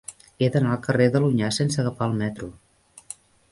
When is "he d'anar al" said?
0.43-0.79